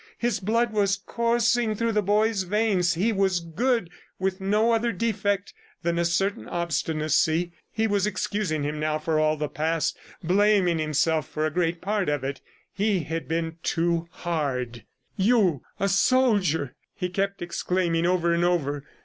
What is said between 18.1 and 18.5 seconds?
and